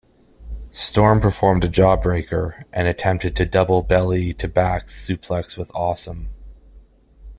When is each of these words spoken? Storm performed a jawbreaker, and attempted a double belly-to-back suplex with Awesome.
Storm 0.71 1.19
performed 1.19 1.63
a 1.63 1.69
jawbreaker, 1.69 2.63
and 2.73 2.87
attempted 2.87 3.39
a 3.39 3.45
double 3.45 3.83
belly-to-back 3.83 4.85
suplex 4.87 5.55
with 5.59 5.69
Awesome. 5.75 6.29